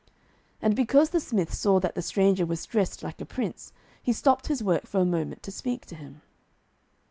And 0.63 0.75
because 0.75 1.11
the 1.11 1.19
smith 1.19 1.53
saw 1.53 1.79
that 1.79 1.93
the 1.93 2.01
stranger 2.01 2.43
was 2.43 2.65
dressed 2.65 3.03
like 3.03 3.21
a 3.21 3.23
Prince, 3.27 3.71
he 4.01 4.11
stopped 4.13 4.47
his 4.47 4.63
work 4.63 4.87
for 4.87 4.99
a 4.99 5.05
moment 5.05 5.43
to 5.43 5.51
speak 5.51 5.85
to 5.85 5.95
him. 5.95 6.23